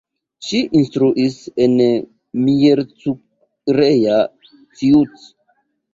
Ŝi 0.45 0.59
instruis 0.79 1.35
en 1.65 1.75
Miercurea 2.47 4.19
Ciuc. 4.81 5.25